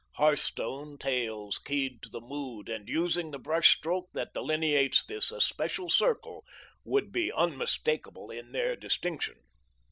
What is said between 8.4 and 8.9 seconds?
their